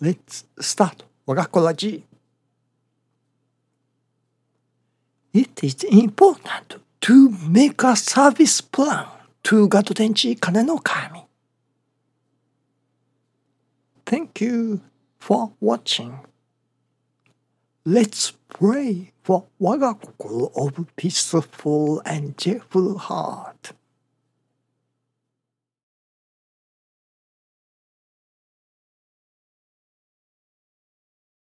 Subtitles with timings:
[0.00, 2.04] Let's start 我がこラジ
[5.32, 9.06] It is important to make a service plan
[9.42, 11.26] to ガト電池金の神
[14.04, 14.80] Thank you
[15.18, 16.12] for watching.
[17.84, 23.75] Let's pray for 我が心 of peaceful and cheerful heart.